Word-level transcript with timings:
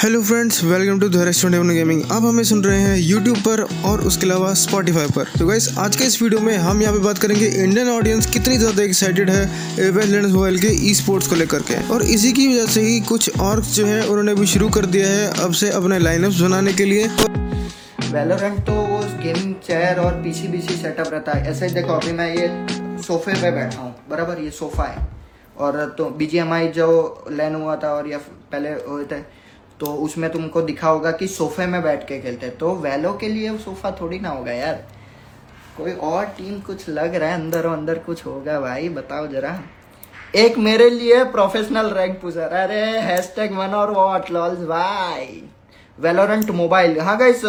Hello 0.00 0.20
friends 0.22 0.62
welcome 0.64 1.00
to 1.00 1.06
restaurant 1.24 1.70
gaming 1.70 2.02
आप 2.12 2.22
हमें 2.24 2.42
सुन 2.44 2.62
रहे 2.64 2.76
हैं 2.80 2.96
यूट्यूब 2.98 3.38
पर 3.38 3.60
और 3.86 4.00
उसके 4.08 4.26
अलावा 4.26 4.52
स्पॉटीफाई 4.54 5.06
पर। 5.16 5.32
तो 5.38 5.46
गाइस 5.46 5.66
आज 5.78 5.96
के 5.96 6.04
इस 6.04 6.20
वीडियो 6.22 6.40
में 6.40 6.56
हम 6.58 6.80
यहाँ 6.82 6.92
पे 6.94 7.00
बात 7.00 7.18
करेंगे 7.18 7.46
इंडियन 7.46 7.88
ऑडियंस 7.88 8.26
कितनी 8.26 8.56
ज़्यादा 8.58 8.82
एक्साइटेड 8.82 9.30
है 9.30 9.42
एवेंस 9.78 10.04
लेजेंड्स 10.04 10.32
मोबाइल 10.32 10.58
के 10.58 10.68
ई 10.90 10.94
स्पोर्ट्स 10.94 11.26
को 11.28 11.36
लेकर 11.36 11.62
के। 11.62 11.82
और 11.88 12.02
इसी 12.04 12.32
की 12.32 12.46
वजह 12.48 12.66
से 12.66 12.80
ही 12.82 13.00
कुछ 13.08 13.40
और 13.40 13.60
जो 13.64 13.86
है, 13.86 14.00
उन्होंने 14.02 14.34
भी 14.34 14.46
शुरू 14.46 14.68
कर 14.68 14.86
दिया 14.86 15.08
है 15.08 15.26
अब 15.44 15.52
से 15.52 15.70
अपने 15.72 15.98
लाइनअप्स 15.98 16.40
बनाने 16.40 16.72
के 16.72 16.84
लिए। 16.84 17.06
वैलोरेंट 18.12 18.64
तो 18.66 18.72
वो 18.72 19.00
गेमिंग 19.22 19.54
चेयर 19.66 20.00
और 20.00 20.12
पीसी 20.22 20.48
बीसी 20.48 20.76
सेटअप 20.76 21.12
रहता 21.12 21.32
है। 21.32 21.50
ऐसे 21.50 21.68
देखो, 21.70 21.92
अभी 21.92 22.12
मैं 22.12 22.34
ये 22.34 22.48
सोफे 23.02 23.34
पे 23.42 23.50
बैठा 23.50 23.80
हूँ। 23.80 23.94
बराबर 24.10 24.40
ये 24.40 24.50
सोफा 24.52 24.84
है। 24.86 25.06
और 25.58 25.94
तो 25.98 26.08
बीजीएमआई 26.18 26.68
जो 26.74 26.88
लैन 27.32 27.54
हुआ 27.54 27.76
था 27.76 27.92
और 27.94 28.08
या 28.08 28.18
पहले 28.18 28.70
हुए 28.86 29.04
थे 29.04 29.20
तो 29.80 29.94
उसमें 29.96 30.28
तुमको 30.30 30.62
दिखा 30.62 30.88
होगा 30.88 31.10
कि 31.10 31.26
सोफे 31.28 31.66
में 31.66 31.82
बैठ 31.82 32.06
के 32.08 32.20
खेलते 32.20 32.46
हैं। 32.46 32.56
तो 32.58 32.74
वेलो 32.76 33.12
के 33.12 33.28
लिए 33.28 33.56
सोफा 33.58 33.90
थोड़ी 34.00 34.18
ना 34.20 34.28
होगा 34.28 34.52
यार। 34.52 34.84
कोई 35.76 35.92
और 35.92 36.24
टीम 36.38 36.60
कुछ 36.60 36.88
लग 36.88 37.14
रहा 37.14 37.28
है? 37.28 37.34
अंदर 37.34 37.66
अंदर 37.66 37.98
कुछ 37.98 38.24
होगा 38.26 38.58
भाई, 38.60 38.88
बताओ 38.88 39.26
जरा। 39.26 39.60
एक 40.36 40.58
मेरे 40.58 40.88
लिए 40.90 41.22
प्रोफेशनल 41.26 41.86
रैंक 41.90 42.20
पुजर 42.20 42.52
अरे 42.54 42.80
हैशटैग 43.00 43.52
वन 43.52 43.74
और 43.74 43.90
वॉट 43.90 44.30
लॉल्स 44.30 44.58
भाई 44.60 45.42
वेलोरेंट 45.98 46.50
मोबाइल 46.50 46.98
हाँ 47.00 47.16
गाइस 47.18 47.42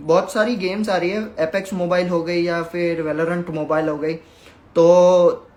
बहुत 0.00 0.32
सारी 0.32 0.54
गेम्स 0.56 0.88
आ 0.88 0.96
रही 0.96 1.10
है। 1.10 1.22
एपेक्स 1.40 1.72
मोबाइल 1.74 2.08
हो 2.08 2.22
गई 2.22 2.42
या 2.42 2.62
फिर 2.62 3.02
वेलोरेंट 3.02 3.50
मोबाइल 3.50 3.88
हो 3.88 3.96
गई। 3.96 4.14
तो 4.76 5.48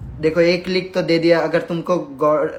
देखो, 0.00 0.40
एक 0.40 0.64
क्लिक 0.64 0.92
तो 0.94 1.02
दे 1.02 1.18
दिया। 1.18 1.40
अगर 1.40 1.60
तुमको 1.60 1.96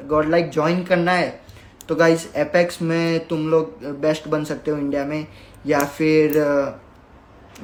गॉड 0.07 0.29
लाइक 0.29 0.49
ज्वाइन 0.51 0.83
करना 0.83 1.11
है 1.11 1.42
तो 1.89 1.95
गाइस 1.95 2.25
एपेक्स 2.35 2.81
में 2.81 3.27
तुम 3.27 3.47
लोग 3.49 3.85
बेस्ट 4.01 4.27
बन 4.27 4.43
सकते 4.43 4.71
हो 4.71 4.77
इंडिया 4.77 5.03
में, 5.05 5.27
या 5.65 5.79
फिर 5.79 6.37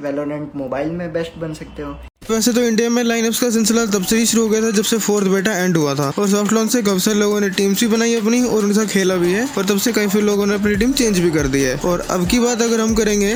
वेलोनेंट 0.00 0.54
मोबाइल 0.56 0.90
में 0.90 1.12
बेस्ट 1.12 1.38
बन 1.38 1.54
सकते 1.54 1.82
हो। 1.82 1.94
वैसे 2.30 2.52
तो 2.52 2.62
इंडिया 2.62 2.88
में 2.90 3.02
लाइनअप्स 3.04 3.38
का 3.40 3.48
सिलसिला 3.50 3.84
तब 3.86 4.02
से 4.04 4.16
ही 4.16 4.26
शुरू 4.26 4.42
हो 4.42 4.48
गया 4.48 4.60
था 4.62 4.70
जब 4.70 4.84
से 4.84 4.96
फोर्थ 4.98 5.26
बेटा 5.28 5.52
एंड 5.54 5.76
हुआ 5.76 5.94
था। 5.94 6.10
और 6.18 6.28
सॉफ्ट 6.30 6.52
लॉन्च 6.52 6.72
से 6.72 6.82
काफ़ी 6.82 7.00
सारे 7.00 7.18
लोगों 7.18 7.40
ने 7.40 7.48
टीम्स 7.50 7.80
भी 7.80 7.86
बनाई 7.86 8.14
अपनी 8.14 8.42
और 8.42 8.64
उनके 8.64 8.74
साथ 8.74 8.86
खेला 8.88 9.14
भी 9.16 9.32
है 9.32 9.46
और 9.58 9.64
तब 9.66 9.78
से 9.78 9.92
काफ़ी 9.92 10.20
लोगों 10.20 10.46
ने 10.46 10.54
अपनी 10.54 10.74
टीम 10.76 10.92
चेंज 10.92 11.18
भी 11.18 11.30
कर 11.30 11.46
दी 11.46 11.60
है। 11.60 11.74
और 11.84 12.00
अब 12.10 12.26
की 12.30 12.38
बात 12.40 12.62
अगर 12.62 12.80
हम 12.80 12.94
करेंगे 12.94 13.34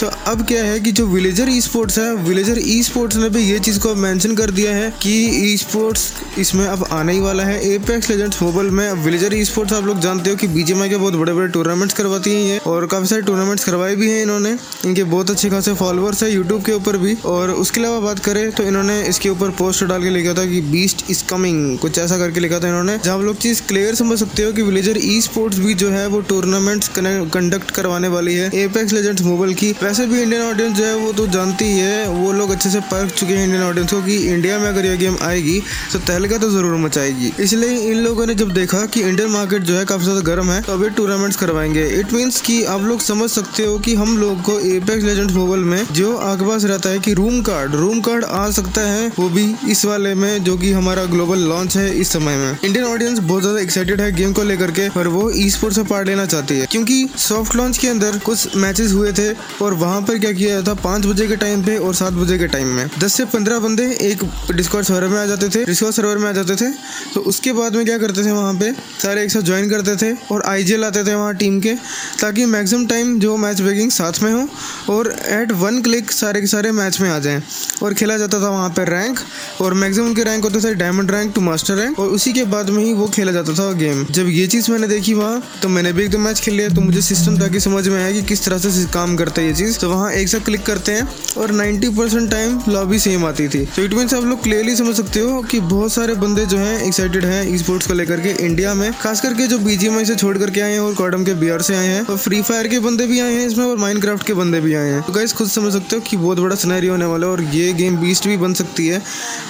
तो 0.00 0.10
अब 0.26 0.44
क्या 0.48 0.62
है 0.64 0.78
कि 0.80 0.92
जो 0.92 1.06
विलेजर 1.06 1.48
ई 1.48 1.60
स्पोर्ट्स 1.60 1.98
है 1.98 2.14
विलेजर 2.24 2.58
ई 2.58 2.82
स्पोर्ट्स 2.82 3.16
ने 3.16 3.28
भी 3.28 3.42
ये 3.42 3.58
चीज़ 3.60 3.80
को 3.80 3.94
मेंशन 3.96 4.34
कर 4.36 4.50
दिया 4.50 4.74
है 4.76 4.90
कि 5.02 5.14
ई 5.44 5.56
स्पोर्ट्स 5.56 6.12
इसमें 6.38 6.64
अब 6.66 6.86
आने 6.92 7.12
ही 7.12 7.20
वाला 7.20 7.44
है। 7.44 7.60
एपेक्स 7.72 8.10
लेजेंड्स 8.10 8.42
मोबाइल 8.42 8.70
में 8.70 8.92
विलेजर 9.04 9.34
ई 9.34 9.44
स्पोर्ट्स 9.44 9.72
आप 9.72 9.84
लोग 9.84 10.00
जानते 10.00 10.30
हो 10.30 10.36
कि 10.36 10.48
बीजेमआई 10.48 10.88
के 10.88 10.96
बहुत 10.96 11.14
बड़े 11.14 11.32
बड़े 11.32 11.48
टूर्नामेंट्स 11.48 11.94
करवाती 11.94 12.34
है 12.46 12.58
और 12.66 12.86
काफ़ी 12.86 13.06
सारे 13.06 13.22
टूर्नामेंट्स 13.22 13.64
करवाए 13.64 13.96
भी 13.96 14.10
हैं 14.10 14.22
इन्होंने। 14.22 14.56
इनके 14.84 15.04
बहुत 15.06 15.30
अच्छे 15.30 15.50
खासे 15.50 15.74
फॉलोअर्स 15.74 16.22
है 16.22 16.32
यूट्यूब 16.32 16.64
के 16.64 16.72
ऊपर 16.72 16.96
भी। 16.98 17.16
और 17.26 17.50
उसके 17.52 17.80
अलावा 17.80 18.00
बात 18.00 18.18
करें 18.18 18.34
तो 18.50 18.62
इन्होंने 18.62 19.00
इसके 19.04 19.28
ऊपर 19.28 19.50
पोस्ट 19.58 19.84
डाल 19.84 20.02
के 20.02 20.10
लिखा 20.10 20.34
था 20.34 20.44
कि 20.46 20.60
बीस्ट 20.70 21.04
इज़ 21.10 21.22
कमिंग 21.28 21.78
कुछ 21.78 21.98
ऐसा 21.98 22.18
करके 22.18 22.40
लिखा 22.40 22.58
था 22.60 22.68
इन्होंने, 22.68 22.98
जहाँ 23.04 23.18
लोग 23.18 23.36
चीज़ 23.38 23.62
क्लियर 23.68 23.94
समझ 23.94 24.18
सकते 24.18 24.42
हो 24.42 24.52
कि 24.52 24.62
विलेजर 24.62 24.98
ई 24.98 25.20
स्पोर्ट्स 25.20 25.58
भी 25.58 25.74
जो 25.74 25.90
है 25.90 26.06
वो 26.06 26.20
टूर्नामेंट्स 26.28 26.88
कंडक्ट 26.96 27.70
करवाने 27.70 28.08
वाली 28.08 28.34
है। 28.34 28.50
एपेक्स 28.56 28.92
लेजेंड्स 28.92 29.22
मोबाइल 29.22 29.54
की, 29.54 29.70
वैसे 29.82 30.06
भी 30.06 30.20
इंडियन 30.22 30.42
ऑडियंस 30.42 30.76
जो 30.76 30.84
है 30.84 30.94
वो 30.96 31.12
तो 31.12 31.26
जानती 31.28 31.64
ही 31.64 31.78
है, 31.78 32.08
वो 32.10 32.32
लोग 32.32 32.50
अच्छे 32.50 32.70
से 32.70 32.80
परख 32.82 33.12
चुके 33.12 33.34
हैं 33.34 33.44
इंडियन 33.44 33.62
ऑडियंस 33.62 33.92
को 33.92 34.00
कि 34.02 34.16
इंडिया 34.26 34.58
में 34.58 34.68
अगर 34.68 34.86
ये 34.86 34.96
गेम 34.96 35.16
आएगी 35.22 35.60
तो 35.92 35.98
तहलका 36.00 36.38
तो 36.38 36.50
ज़रूर 36.50 36.76
मचाएगी। 36.78 37.32
इसलिए 37.42 37.78
इन 37.90 37.98
लोगों 38.04 38.26
ने 38.26 38.34
जब 38.34 38.52
देखा 38.54 38.84
कि 38.86 39.00
इंडियन 39.02 39.30
मार्केट 39.30 39.62
जो 39.62 39.74
है 39.74 39.84
काफ़ी 39.84 40.04
ज़्यादा 40.04 40.20
गर्म 40.24 40.50
है 40.50 40.60
तो 40.62 40.72
अभी 40.72 40.90
टूर्नामेंट्स 40.96 41.36
करवाएँगे। 41.36 41.86
इट 42.00 42.12
मीन्स 42.12 42.40
की 42.40 42.62
आप 42.66 42.82
लोग 42.82 43.00
समझ 43.02 43.30
सकते 43.30 43.64
हो 43.64 43.78
कि 43.78 43.94
हम 43.94 44.16
लोग 44.18 44.42
को 44.42 44.58
एपेक्स 44.68 45.04
लेजेंड्स 45.04 45.34
मोबाइल 45.34 45.64
में 45.64 45.86
जो 45.92 46.16
आपके 46.18 46.46
पास 46.46 46.64
रहता 46.64 46.88
है 46.88 46.98
कि 46.98 47.14
रूम 47.14 47.40
कार्ड 47.42 47.74
रूम 47.76 48.00
कार्ड 48.00 48.24
आ 48.28 48.50
सकता 48.50 48.80
है, 48.82 49.06
वो 49.18 49.28
भी 49.30 49.44
इस 49.70 49.84
वाले 49.84 50.14
में, 50.14 50.44
जो 50.44 50.56
कि 50.56 50.72
हमारा 50.72 51.04
ग्लोबल 51.06 51.38
लॉन्च 51.48 51.76
है 51.76 51.88
इस 51.96 52.12
समय 52.12 52.36
में। 52.36 52.58
इंडियन 52.64 52.84
ऑडियंस 52.84 53.18
बहुत 53.20 53.42
ज़्यादा 53.42 53.60
एक्साइटेड 53.60 54.00
है 54.00 54.10
गेम 54.12 54.32
को 54.32 54.42
लेकर 54.42 54.70
के 54.70 54.88
और 54.90 55.08
वो 55.08 55.30
ई 55.32 55.48
स्पोर्ट 55.50 55.74
से 55.74 55.82
पार्ट 55.84 56.08
लेना 56.08 56.26
चाहती 56.26 56.58
है। 56.58 56.66
क्योंकि 56.66 57.08
सॉफ्ट 57.18 57.56
लॉन्च 57.56 57.78
के 57.78 57.88
अंदर 57.88 58.18
कुछ 58.18 58.56
मैचेस 58.56 58.92
हुए 58.92 59.12
थे, 59.12 59.30
और 59.62 59.74
वहाँ 59.74 60.00
पर 60.02 60.18
क्या 60.18 60.32
किया 60.32 60.60
था 60.62 60.74
पाँच 60.76 61.06
बजे 61.06 61.26
के 61.26 61.36
टाइम 61.36 61.62
पे 61.64 61.76
और 61.78 61.94
सात 61.94 62.12
बजे 62.14 62.38
के 62.38 62.46
टाइम 62.48 62.68
में। 62.68 62.88
दस 62.98 63.12
से 63.12 63.24
पंद्रह 63.26 63.58
बंदे 63.60 63.86
एक 64.02 64.24
डिस्कॉर्ड 64.52 64.86
सर्वर 64.86 65.08
में 65.08 65.18
आ 65.18 65.24
जाते 65.26 65.48
थे 65.48 65.64
डिस्कॉर्ड 65.64 65.94
सर्वर 65.94 66.18
में 66.18 66.28
आ 66.28 66.32
जाते 66.32 66.56
थे। 66.56 66.70
तो 67.14 67.20
उसके 67.22 67.52
बाद 67.52 67.76
में 67.76 67.84
क्या 67.84 67.98
करते 67.98 68.24
थे 68.24 68.32
वहाँ 68.32 68.54
पे, 68.54 68.72
सारे 69.02 69.24
एक 69.24 69.30
साथ 69.30 69.42
ज्वाइन 69.42 69.70
करते 69.70 69.96
थे 69.96 70.12
और 70.30 70.42
आई 70.46 70.64
आते 70.76 71.04
थे 71.04 71.14
वहाँ 71.14 71.34
टीम 71.36 71.60
के, 71.60 71.74
ताकि 72.20 72.44
मैक्सिमम 72.46 72.86
टाइम 72.86 73.18
जो 73.20 73.36
मैच 73.36 73.60
बेगिंग 73.60 73.90
साथ 73.90 74.22
में 74.22 74.32
हो 74.32 74.94
और 74.94 75.14
एट 75.30 75.52
वन 75.54 75.80
क्लिक 75.82 76.10
सारे 76.12 76.40
के 76.40 76.46
सारे 76.46 76.72
मैच 76.72 77.00
में 77.00 77.08
आ 77.10 77.18
जाएँ। 77.18 77.42
और 77.82 77.94
खेला 78.06 78.16
जाता 78.18 78.38
था 78.40 78.48
वहाँ 78.48 78.68
पर 78.70 78.88
रैंक 78.88 79.18
और 79.60 79.74
मैक्सिमम 79.74 80.12
के 80.14 80.24
रैंक 80.24 80.44
होते 80.44 80.60
थे 80.60 80.74
diamond 80.74 81.10
rank 81.10 81.32
to 81.34 81.40
master 81.40 81.74
rank 81.74 81.98
और 82.00 82.08
उसी 82.08 82.32
के 82.32 82.44
बाद 82.46 82.68
में 82.70 82.82
ही 82.84 82.92
वो 82.92 83.06
खेला 83.14 83.32
जाता 83.32 83.52
था 83.52 83.70
गेम 83.78 84.04
जब 84.10 84.28
ये 84.30 84.46
चीज़ 84.46 84.70
मैंने 84.70 84.88
देखी 84.88 85.14
वहाँ 85.14 85.42
तो 85.62 85.68
मैंने 85.68 85.92
भी 85.92 86.02
एक 86.04 86.10
दो 86.10 86.18
मैच 86.18 86.40
खेल 86.40 86.54
लिया 86.54 86.68
तो 86.68 86.80
मुझे 86.80 87.00
सिस्टम 87.02 87.38
ताकि 87.38 87.60
समझ 87.60 87.86
में 87.88 87.96
आया 88.02 88.12
कि 88.12 88.22
किस 88.22 88.44
तरह 88.44 88.58
से 88.58 88.84
काम 88.94 89.16
करता 89.16 89.40
है 89.40 89.46
ये 89.46 89.54
चीज़. 89.54 89.78
तो 89.78 89.90
वहाँ 89.90 90.12
एक 90.12 90.28
साथ 90.28 90.44
क्लिक 90.44 90.64
करते 90.66 90.92
हैं, 90.92 91.08
और 91.38 91.52
90 91.52 91.88
परसेंट 91.96 92.30
टाइम 92.30 92.60
लॉबी 92.68 92.98
सेम 92.98 93.24
आती 93.26 93.48
थी. 93.48 93.64
तो 93.76 93.82
इट 93.82 93.94
मीन 93.94 94.14
आप 94.16 94.24
लोग 94.24 94.42
क्लियरली 94.42 94.76
समझ 94.76 94.94
सकते 94.96 95.20
हो 95.20 95.40
कि 95.50 95.60
बहुत 95.66 95.92
सारे 95.92 96.14
बंदे 96.16 96.44
जो 96.46 96.58
है 96.58 96.86
एक्साइटेड 96.86 97.24
है 97.24 97.58
स्पोर्ट्स 97.58 97.86
को 97.86 97.94
लेकर 97.94 98.20
के 98.20 98.30
इंडिया 98.46 98.74
में, 98.74 98.90
खास 99.02 99.20
करके 99.20 99.46
जो 99.46 99.58
बीजीएमआई 99.58 100.04
से 100.04 100.14
छोड़ 100.14 100.36
करके 100.38 100.60
आए 100.60 100.72
हैं 100.72 100.80
और 100.80 100.94
कॉडम 100.94 101.24
के 101.24 101.34
बियर 101.34 101.62
से 101.62 101.76
आए 101.76 101.86
हैं, 101.86 102.04
और 102.06 102.16
फ्री 102.18 102.42
फायर 102.42 102.68
के 102.68 102.78
बंदे 102.78 103.06
भी 103.06 103.20
आए 103.20 103.32
हैं 103.32 103.46
इसमें, 103.46 103.64
और 103.66 103.76
माइनक्राफ्ट 103.78 104.26
के 104.26 104.34
बंदे 104.34 104.60
भी 104.60 104.74
आए 104.74 104.90
हैं. 104.90 105.02
तो 105.02 105.12
गाइस 105.12 105.32
खुद 105.32 105.48
समझ 105.48 105.72
सकते 105.72 105.96
हो 105.96 106.02
कि 106.02 106.16
बहुत 106.16 106.40
बड़ा 106.40 106.56
सिनेरियो 106.56 106.92
होने 106.92 107.04
वाला 107.04 107.26
है, 107.26 107.32
और 107.32 107.42
ये 107.54 107.72
गेम 107.72 107.95
बीस्ट 107.96 108.28
भी 108.28 108.36
बन 108.36 108.54
सकती 108.54 108.86
है। 108.86 109.02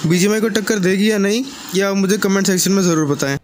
बीजीएमआई 0.07 0.41
को 0.41 0.49
टक्कर 0.49 0.79
देगी 0.79 1.11
या 1.11 1.17
नहीं, 1.17 1.43
या 1.75 1.93
मुझे 1.93 2.17
कमेंट 2.17 2.47
सेक्शन 2.47 2.71
में 2.71 2.81
ज़रूर 2.83 3.05
बताएँ। 3.07 3.37